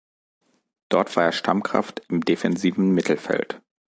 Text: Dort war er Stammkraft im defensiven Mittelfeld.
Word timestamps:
Dort 0.89 1.15
war 1.15 1.25
er 1.25 1.31
Stammkraft 1.31 2.01
im 2.09 2.25
defensiven 2.25 2.89
Mittelfeld. 2.89 3.61